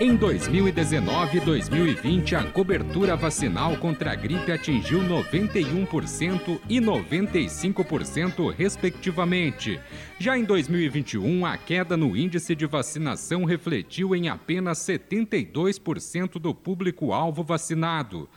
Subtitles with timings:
[0.00, 9.80] Em 2019 e 2020, a cobertura vacinal contra a gripe atingiu 91% e 95%, respectivamente.
[10.16, 17.42] Já em 2021, a queda no índice de vacinação refletiu em apenas 72% do público-alvo
[17.42, 18.28] vacinado.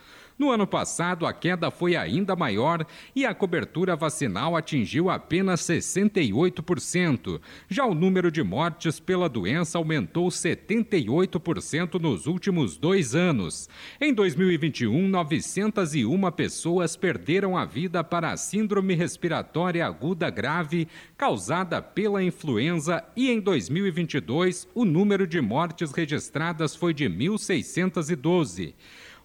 [0.42, 7.40] No ano passado, a queda foi ainda maior e a cobertura vacinal atingiu apenas 68%.
[7.68, 13.68] Já o número de mortes pela doença aumentou 78% nos últimos dois anos.
[14.00, 22.20] Em 2021, 901 pessoas perderam a vida para a Síndrome Respiratória Aguda Grave causada pela
[22.20, 28.74] influenza e em 2022 o número de mortes registradas foi de 1.612.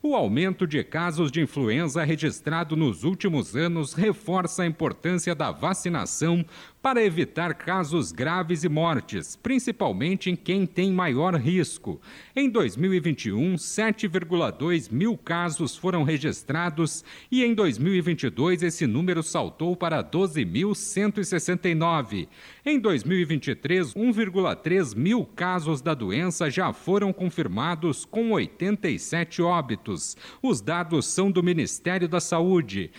[0.02, 6.46] O aumento de casos de influenza registrado nos últimos anos reforça a importância da vacinação
[6.88, 12.00] para evitar casos graves e mortes, principalmente em quem tem maior risco.
[12.34, 22.30] Em 2021, 7,2 mil casos foram registrados e em 2022 esse número saltou para 12.169.
[22.66, 30.16] Em 2023, 1,3 mil casos da doença já foram confirmados, com 87 óbitos.
[30.42, 32.94] Os dados são do Ministério da Saúde.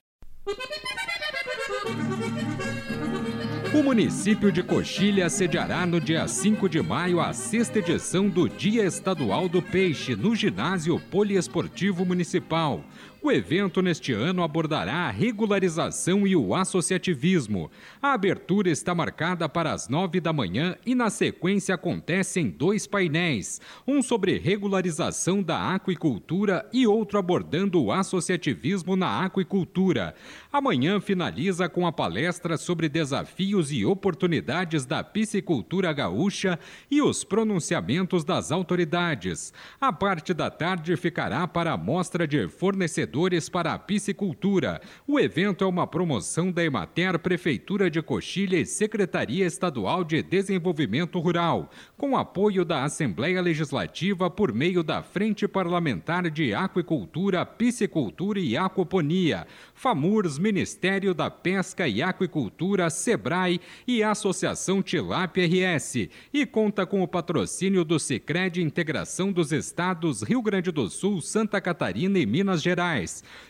[3.79, 8.85] O município de Coxilha sediará no dia 5 de maio a sexta edição do Dia
[8.85, 12.83] Estadual do Peixe no Ginásio Poliesportivo Municipal.
[13.29, 17.71] O evento neste ano abordará a regularização e o associativismo.
[18.01, 23.61] A abertura está marcada para as nove da manhã e, na sequência, acontecem dois painéis:
[23.87, 30.15] um sobre regularização da aquicultura e outro abordando o associativismo na aquicultura.
[30.51, 36.59] Amanhã finaliza com a palestra sobre desafios e oportunidades da piscicultura gaúcha
[36.91, 39.53] e os pronunciamentos das autoridades.
[39.79, 43.18] A parte da tarde ficará para a mostra de fornecedores
[43.51, 44.81] para a piscicultura.
[45.05, 51.19] O evento é uma promoção da Emater, Prefeitura de Coxilha e Secretaria Estadual de Desenvolvimento
[51.19, 58.57] Rural, com apoio da Assembleia Legislativa por meio da Frente Parlamentar de Aquicultura, Piscicultura e
[58.57, 67.03] Aquaponia, FAMURS, Ministério da Pesca e Aquicultura, SEBRAE e Associação Tilap RS, e conta com
[67.03, 72.63] o patrocínio do Sicredi Integração dos Estados Rio Grande do Sul, Santa Catarina e Minas
[72.63, 72.98] Gerais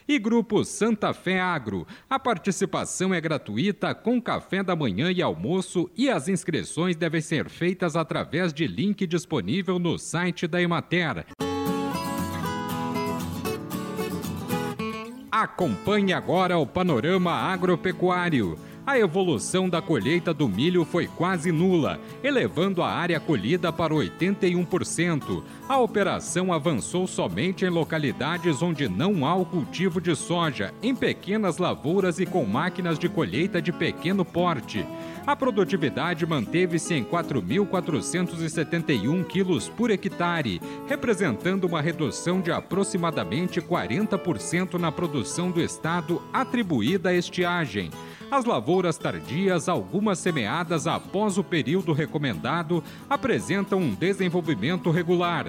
[0.07, 1.87] e Grupo Santa Fé Agro.
[2.09, 7.49] A participação é gratuita com café da manhã e almoço e as inscrições devem ser
[7.49, 11.27] feitas através de link disponível no site da Emater.
[15.31, 22.81] Acompanhe agora o panorama agropecuário a evolução da colheita do milho foi quase nula, elevando
[22.81, 25.43] a área colhida para 81%.
[25.69, 31.59] A operação avançou somente em localidades onde não há o cultivo de soja, em pequenas
[31.59, 34.87] lavouras e com máquinas de colheita de pequeno porte.
[35.27, 44.91] A produtividade manteve-se em 4.471 quilos por hectare, representando uma redução de aproximadamente 40% na
[44.91, 47.91] produção do estado atribuída à estiagem.
[48.31, 55.47] As lavouras tardias, algumas semeadas após o período recomendado, apresentam um desenvolvimento regular.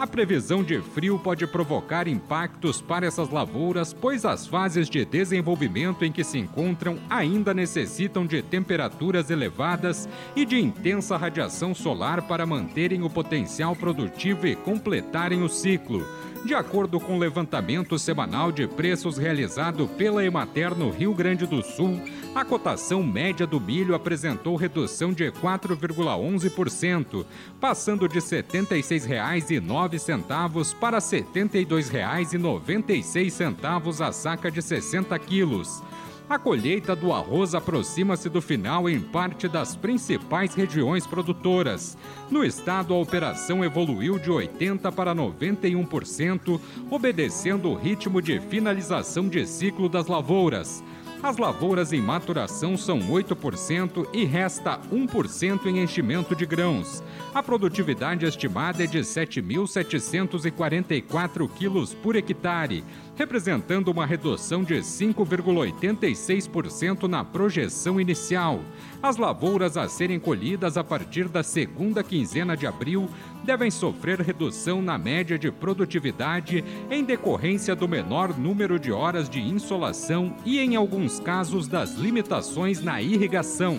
[0.00, 6.06] A previsão de frio pode provocar impactos para essas lavouras, pois as fases de desenvolvimento
[6.06, 12.46] em que se encontram ainda necessitam de temperaturas elevadas e de intensa radiação solar para
[12.46, 16.02] manterem o potencial produtivo e completarem o ciclo.
[16.44, 21.62] De acordo com o levantamento semanal de preços realizado pela Emater no Rio Grande do
[21.62, 22.00] Sul,
[22.34, 27.26] a cotação média do milho apresentou redução de 4,11%,
[27.60, 35.82] passando de R$ 76,09 para R$ 72,96 a saca de 60 quilos.
[36.26, 41.98] A colheita do arroz aproxima-se do final em parte das principais regiões produtoras.
[42.30, 46.58] No estado, a operação evoluiu de 80% para 91%,
[46.90, 50.82] obedecendo o ritmo de finalização de ciclo das lavouras.
[51.22, 57.00] As lavouras em maturação são 8% e resta 1% em enchimento de grãos.
[57.32, 62.82] A produtividade estimada é de 7.744 quilos por hectare.
[63.14, 68.62] representando uma redução de 5,86% na projeção inicial.
[69.02, 73.06] As lavouras a serem colhidas a partir da segunda quinzena de abril
[73.44, 79.40] devem sofrer redução na média de produtividade em decorrência do menor número de horas de
[79.40, 83.78] insolação e, em alguns casos, das limitações na irrigação.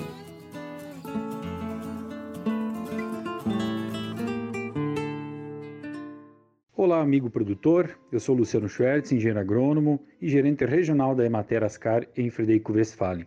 [6.75, 7.97] Olá, amigo produtor.
[8.11, 13.25] Eu sou Luciano Schwertz, engenheiro agrônomo e gerente regional da Emater Ascar em Frederico Westphalen.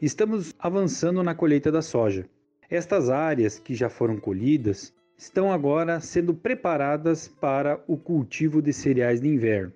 [0.00, 2.26] Estamos avançando na colheita da soja.
[2.68, 9.20] Estas áreas que já foram colhidas estão agora sendo preparadas para o cultivo de cereais
[9.20, 9.72] de inverno.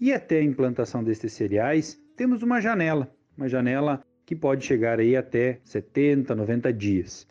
[0.00, 5.16] E até a implantação destes cereais, temos uma janela, uma janela que pode chegar aí
[5.16, 7.26] até 70, 90 dias.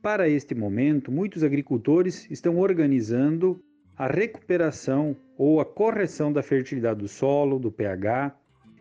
[0.00, 3.60] Para este momento, muitos agricultores estão organizando
[3.96, 8.36] a recuperação ou a correção da fertilidade do solo, do pH,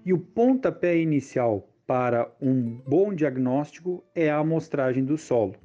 [0.05, 5.55] e o pontapé inicial para um bom diagnóstico é a amostragem do solo.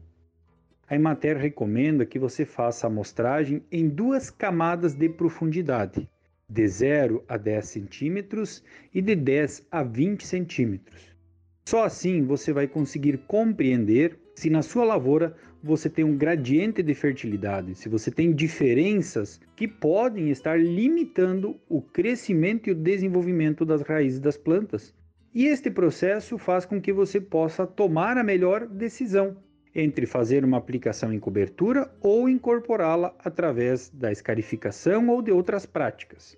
[0.93, 6.06] A Emater recomenda que você faça a amostragem em duas camadas de profundidade,
[6.47, 8.62] de 0 a 10 centímetros
[8.93, 11.17] e de 10 a 20 centímetros.
[11.65, 16.93] Só assim você vai conseguir compreender se na sua lavoura você tem um gradiente de
[16.93, 23.81] fertilidade, se você tem diferenças que podem estar limitando o crescimento e o desenvolvimento das
[23.81, 24.95] raízes das plantas.
[25.35, 29.38] E este processo faz com que você possa tomar a melhor decisão
[29.75, 36.37] entre fazer uma aplicação em cobertura ou incorporá-la através da escarificação ou de outras práticas.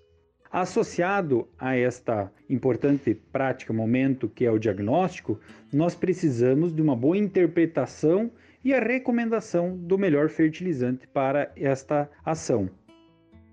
[0.51, 5.39] Associado a esta importante prática, momento que é o diagnóstico,
[5.73, 8.31] nós precisamos de uma boa interpretação
[8.63, 12.69] e a recomendação do melhor fertilizante para esta ação.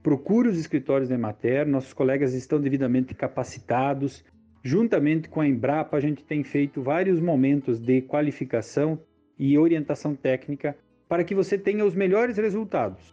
[0.03, 4.25] Procure os escritórios da Emater, nossos colegas estão devidamente capacitados.
[4.63, 8.99] Juntamente com a Embrapa, a gente tem feito vários momentos de qualificação
[9.45, 10.77] e orientação técnica
[11.09, 13.13] para que você tenha os melhores resultados.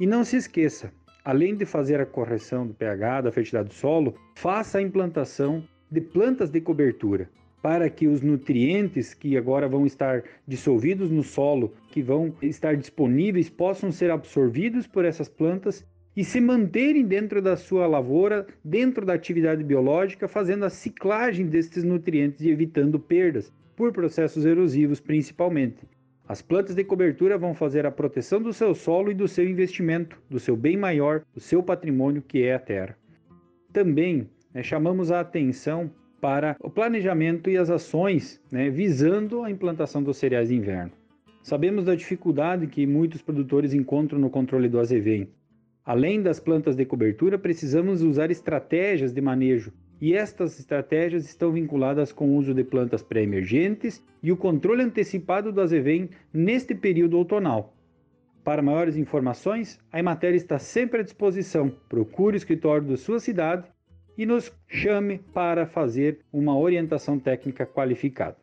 [0.00, 0.90] E não se esqueça,
[1.22, 6.00] além de fazer a correção do pH, da fertilidade do solo, faça a implantação de
[6.00, 7.28] plantas de cobertura
[7.60, 13.50] para que os nutrientes que agora vão estar dissolvidos no solo, que vão estar disponíveis,
[13.50, 15.84] possam ser absorvidos por essas plantas
[16.16, 21.84] e se manterem dentro da sua lavoura, dentro da atividade biológica, fazendo a ciclagem destes
[21.84, 25.86] nutrientes e evitando perdas, por processos erosivos principalmente.
[26.26, 30.20] As plantas de cobertura vão fazer a proteção do seu solo e do seu investimento,
[30.28, 32.98] do seu bem maior, do seu patrimônio que é a terra.
[33.72, 35.88] Também né, chamamos a atenção
[36.20, 40.90] para o planejamento e as ações né, visando a implantação dos cereais de inverno.
[41.40, 45.28] Sabemos da dificuldade que muitos produtores encontram no controle do azevém.
[45.84, 52.12] Além das plantas de cobertura, precisamos usar estratégias de manejo, e estas estratégias estão vinculadas
[52.12, 57.74] com o uso de plantas pré-emergentes e o controle antecipado do azevém neste período outonal.
[58.44, 61.70] Para maiores informações, a Emater está sempre à disposição.
[61.88, 63.68] Procure o escritório da sua cidade
[64.16, 68.36] e nos chame para fazer uma orientação técnica qualificada.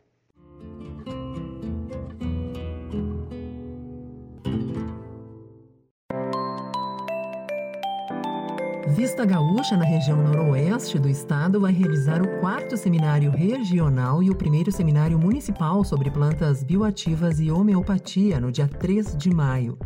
[9.16, 14.34] Vista Gaúcha, na região noroeste do estado, vai realizar o quarto seminário regional e o
[14.34, 19.78] primeiro seminário municipal sobre plantas bioativas e homeopatia no dia 3 de maio.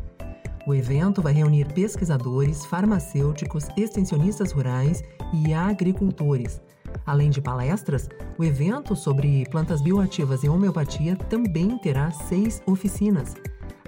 [0.67, 5.01] O evento vai reunir pesquisadores, farmacêuticos, extensionistas rurais
[5.33, 6.61] e agricultores.
[7.07, 13.37] Além de palestras, o evento sobre plantas bioativas e homeopatia também terá seis oficinas.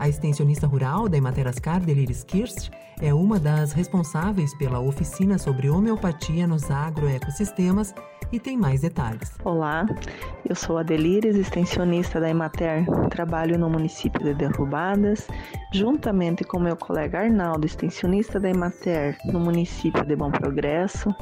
[0.02, 6.44] A extensionista rural da Ematerascar, Deliris Kirst, é uma das responsáveis pela oficina sobre homeopatia
[6.44, 7.94] nos agroecossistemas
[8.30, 9.32] e tem mais detalhes.
[9.44, 9.86] Olá,
[10.48, 12.84] eu sou a Delires, extensionista da Emater.
[13.10, 15.26] Trabalho no município de Derrubadas,
[15.72, 21.14] juntamente com meu colega Arnaldo, extensionista da Emater no município de Bom Progresso.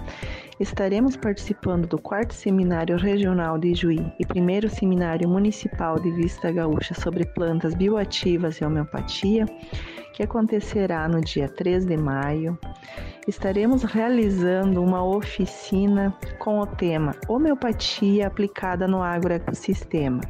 [0.58, 6.94] Estaremos participando do quarto seminário regional de Juí e primeiro seminário municipal de Vista Gaúcha
[6.94, 9.46] sobre plantas bioativas e homeopatia
[10.20, 12.58] que acontecerá no dia 3 de maio,
[13.30, 20.20] estaremos realizando uma oficina com o tema Homeopatia aplicada no agroecossistema.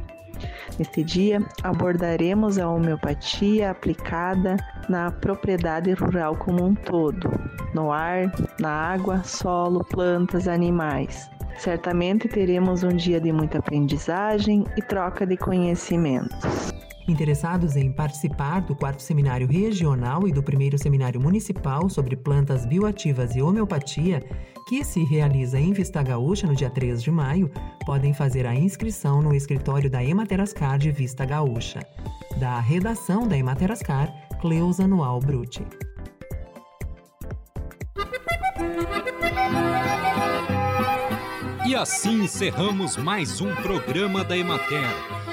[0.77, 4.55] Neste dia, abordaremos a homeopatia aplicada
[4.87, 7.29] na propriedade rural como um todo,
[7.73, 11.29] no ar, na água, solo, plantas, animais.
[11.57, 16.80] Certamente teremos um dia de muita aprendizagem e troca de conhecimentos.
[17.07, 23.35] Interessados em participar do quarto seminário regional e do primeiro seminário municipal sobre plantas bioativas
[23.35, 24.23] e homeopatia,
[24.67, 27.51] que se realiza em Vista Gaúcha no dia 3 de maio,
[27.85, 31.79] podem fazer a inscrição no escritório da Ematerascar de Vista Gaúcha.
[32.37, 35.65] Da redação da Ematerascar, Cleusa Noal Bruti.
[41.65, 45.20] E assim encerramos mais um programa da Emater.